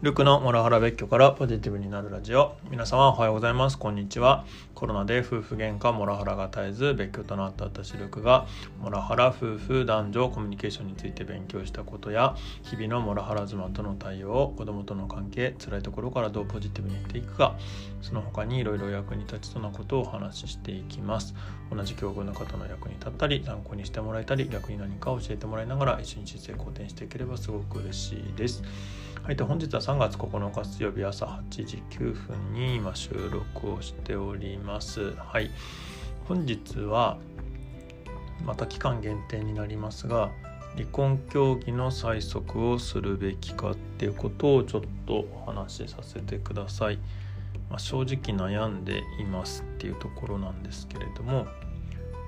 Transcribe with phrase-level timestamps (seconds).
[0.00, 2.54] ルクのモラハラ別居からポジティブになるラジオ。
[2.70, 3.76] 皆様おはようございます。
[3.76, 4.44] こんにちは。
[4.72, 8.46] コロナで夫婦喧嘩モラハラが絶えず別居となった私ルクが
[8.80, 17.56] モラハラ夫婦男女コミュニケーションについて勉強したことや日々のモラハラ妻との対応子供との関係辛いところからどうポジティブにしていくか
[18.00, 21.34] その他にいろいろ役に立ちそうなことをお話ししていきます。
[21.72, 28.62] 同じ境遇の方の役に立ったり参考にしてもらえたり逆に何か教えてもらいながら一日成功転していければすごく嬉しいです。
[29.22, 35.14] はい、で本日は3月9日水曜日朝8時9分に今収録をしております。
[35.16, 35.50] はい、
[36.26, 37.18] 本日は
[38.44, 40.30] また期間限定になりますが
[40.76, 46.98] 離婚協議の催促をするべきかっていうことをちょっとお話しさせてください。
[47.68, 51.46] まあ、正直悩んでいますっていうところなんですけれども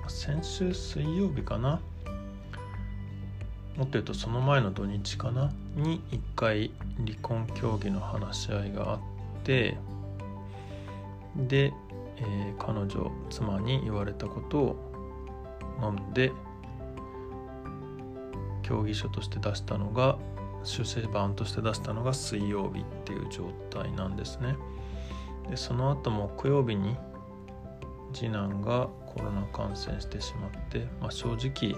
[0.07, 1.81] 先週水曜日かな
[3.77, 5.51] もっと言うとその前の土日かな？
[5.75, 6.71] に1回
[7.05, 8.99] 離婚協議の話し合いがあっ
[9.43, 9.77] て
[11.35, 11.73] で、
[12.17, 14.91] えー、彼女妻に言われたことを
[15.81, 16.31] 飲んで
[18.61, 20.17] 協議書として出したのが
[20.63, 24.55] 修正版として出したのが水曜日っていう状態なんですね。
[25.49, 26.95] でその後木曜日に
[28.13, 31.75] 次男がコロナ感染してしまって、まあ、正直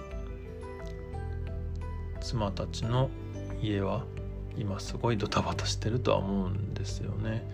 [2.23, 3.09] 妻たちの
[3.61, 4.05] 家は
[4.57, 7.45] 今すごいドタバタしてるとは思うんですよね。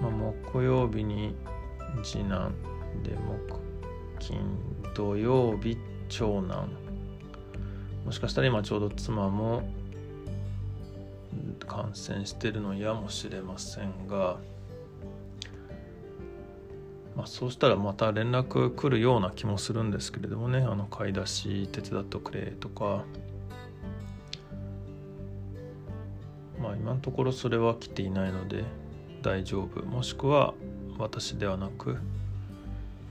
[0.00, 1.34] まあ、木曜日に
[2.02, 2.54] 次男
[3.02, 3.58] で木
[4.18, 4.38] 金
[4.94, 6.68] 土曜日長男。
[8.04, 9.62] もしかしたら今ちょうど妻も
[11.66, 14.38] 感染してるのやもしれませんが、
[17.16, 20.58] まあ、そうしたらまた連絡来るような気もするんですけれどもね。
[20.58, 23.04] あの買い出し手伝ってくれとか。
[26.60, 28.64] まあ今のところそれは来ていないので
[29.22, 30.54] 大丈夫もしくは
[30.98, 31.96] 私ではなく、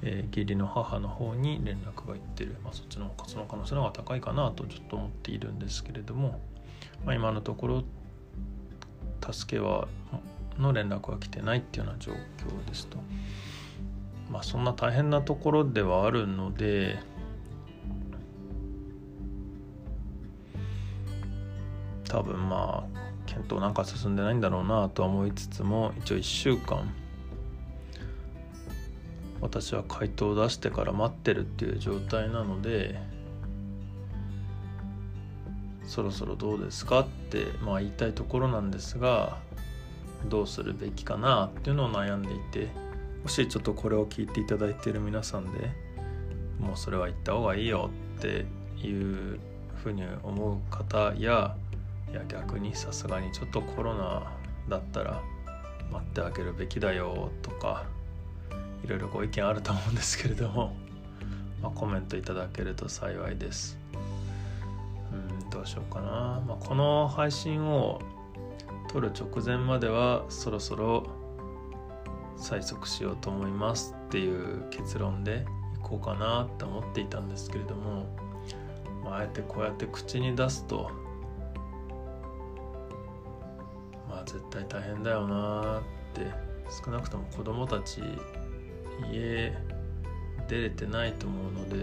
[0.02, 6.40] えー、義理の母の方に連絡がいってる、まあ、そっちのその可能性の方が高いかなとちょっと思っているんですけれども、
[7.06, 7.84] まあ、今のところ
[9.32, 9.88] 助けは
[10.58, 12.98] の連絡は来てないっていうような状況ですと。
[14.30, 17.00] まあそんな大変なところではあるので
[22.08, 22.79] 多分まあ
[23.40, 26.92] あ検討なんか進んでないんだろうなとは思いつつも一応1週間
[29.42, 33.00] 私は回答を出してから待ってるっていう状態なので
[35.86, 39.38] そろそろどうですかってまあ言いたいところなんですが
[40.28, 42.68] どうするべきかなっていうのを悩んでいて
[43.24, 45.72] もしちょっとこれを聞いていただいている皆さんで
[46.60, 48.46] もうそれは言った方がいいよって
[48.86, 49.40] いう
[49.82, 51.56] ふうに思う方や
[52.12, 54.32] いや逆にさすがにちょっとコロナ
[54.68, 55.22] だったら
[55.92, 57.86] 待ってあげるべきだよとか
[58.84, 60.74] いろいろご意見あると思うんですけれども、
[61.62, 63.78] まあ、コメントいただけると幸いです。
[65.12, 65.16] う
[65.46, 68.00] んどうしようかな、まあ、この配信を
[68.88, 71.08] 撮る直前まではそろそろ
[72.38, 78.06] 催促しようと思いますっていう結論でいこうかなって思っていたんですけれども、
[79.04, 80.92] まあ、あえてこうやって口に出すと
[84.30, 85.82] 絶対大変だよなっ
[86.14, 86.32] て
[86.86, 88.00] 少なくとも子供たち
[89.12, 89.52] 家
[90.48, 91.76] 出れてないと思うので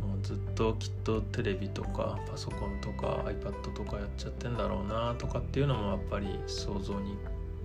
[0.00, 7.18] もうずっときっとテレビとかパソコンとか iPad とかやっちゃってんだろうなとかっていうのもやっぱり想像に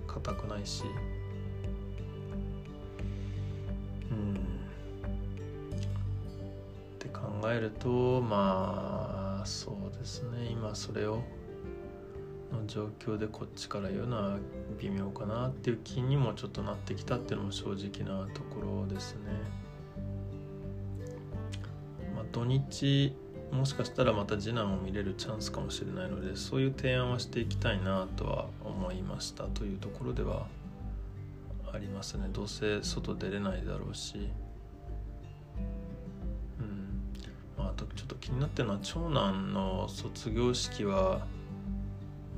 [0.06, 0.84] 難くないし。
[4.10, 4.34] うん。
[4.34, 4.38] っ
[6.98, 10.48] て考えるとまあそうですね。
[10.50, 11.22] 今それを
[12.52, 14.38] の状況でこっちから言うのは
[14.78, 19.20] 微妙かなっていう気にもちょっとなってきたっていうのも正直なところですね。
[22.14, 23.14] まあ、土日
[23.52, 30.46] もしかしたらまた次男を見れるチャンスかもしれないのでそういう提案はしていきたいなとは思いましたというところでは
[31.72, 34.30] ありますねどうせ外出れないだろうし。
[36.58, 37.02] うん
[37.56, 41.26] まあ、あとちょっと気になってるのは長男の卒業式は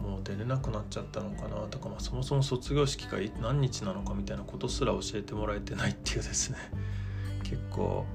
[0.01, 6.59] もう出れなくなっちゃったのかなとか、まあ、そもそも卒業式が何日なのかみたいなことすら教えてもらえてないっていうですね
[7.45, 8.07] 結構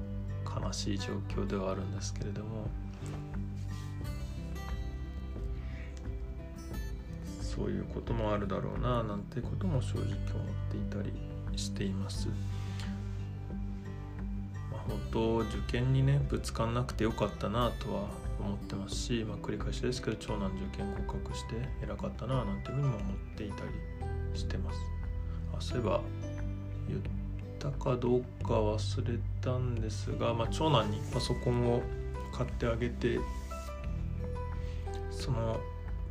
[0.44, 2.68] 悲しい状況ではあるんですけれども
[7.40, 10.14] そういうこともあるだろうななんてことも正直思っ
[10.70, 11.12] ていたり
[11.56, 12.28] しています。
[14.70, 18.08] まあ、本当受験にねぶつかんなくてよかったなとは
[18.46, 24.78] 思ってますし、まあ、繰り返しですけど長男受験合格して偉かったななんていうふうにも思っていたりしてます。
[25.56, 26.00] あそういえば
[26.88, 27.00] 言っ
[27.58, 31.82] たかどうか忘れたんですが、まあ、長男にパソコンを
[32.32, 33.18] 買ってあげて
[35.10, 35.58] その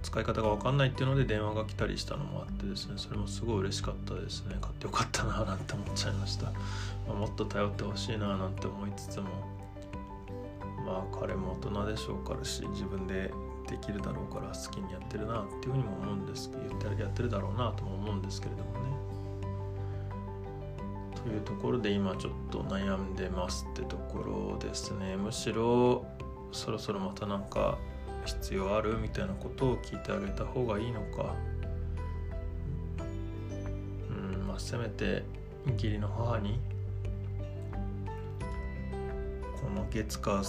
[0.02, 4.56] 使い方が分かんないっていうので電話が来たりしたのもあってですねそれもすごい嬉しかったですね。
[4.62, 6.52] 買ってよかったななんて思っちゃいました、ま
[7.10, 9.55] あ、もっと頼ってほしいななんて思いつつも
[10.86, 13.32] まあ彼も大人でしょうからし自分で
[13.68, 18.96] できるだろうから好きにやってるなっていうふうにも思うんですけど言ってやってるだろうなとも思うんですけれどもね。
[21.24, 25.18] というところで今ちょっと悩んでますってところですね。
[25.18, 26.06] むしろ
[26.52, 27.80] そろそろまたなんか
[28.26, 31.34] 必要あるみたいなことを聞いてあげた方がいいのか。
[34.10, 35.24] うんまあせめて
[35.74, 36.60] 義理の母に
[39.60, 40.44] この月火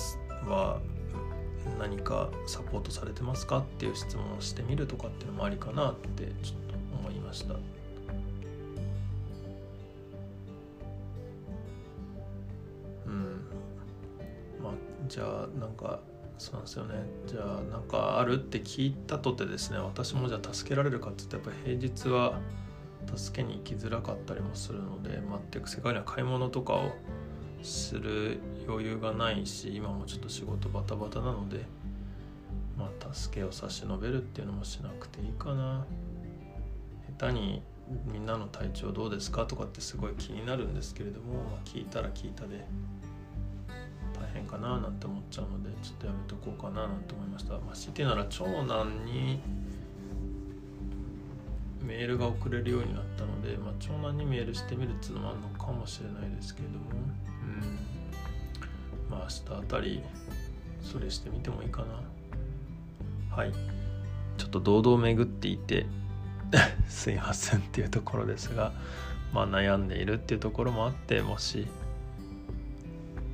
[0.44, 0.80] は
[1.78, 7.54] 何かサポートされてますかっていう質問をしてみるとかっていうのもありかなってちょっと思いました。
[13.06, 13.40] うん
[14.62, 14.72] まあ
[15.08, 16.00] じゃあなんか
[16.38, 16.94] そうなんですよね
[17.26, 22.38] じゃあなんかあるって聞いたとてですね私もじゃあ助けられるかって言ってやっぱ平日は
[23.14, 25.20] 助けに行きづらかったりもするので
[25.52, 26.92] 全く世界には買い物とかを
[27.62, 31.64] する余裕がないし今もちょっと仕事バタバタなので
[32.76, 35.84] まあ助けを差し伸べるっていうのもしなくていいかな。
[37.18, 37.62] 下手に
[38.12, 42.66] みんなの体調どうですかとかってすごい気になるんですけれども、まあ、聞いたら聞いたで
[44.12, 47.54] 大変かななんて思っちゃうのでちょっとやめとこうかななんて思いました。
[47.54, 49.40] まあ強いてなら長男に
[51.86, 56.76] メールが送れるようになったので、まあ、長男にメールしてみるっていうのもあるのかもしれないですけども
[57.42, 59.10] うん。
[59.10, 60.02] まあ明日あたり
[60.82, 63.36] それしてみてもいいかな。
[63.36, 63.52] はい。
[64.36, 65.86] ちょっと堂々巡っていて
[66.88, 68.72] すいませんっていうところですが
[69.32, 71.66] まあ悩んでいるっていうところもあってもし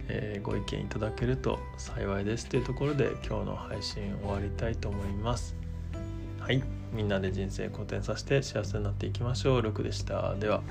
[0.08, 5.56] えー、ご意見いただけると幸いですというところで今日の配信終わりたいと思います。
[6.38, 6.81] はい。
[6.92, 9.62] みんなで人生好転させて幸せになっていきましょう。
[9.62, 10.34] ルクでした。
[10.34, 10.62] では。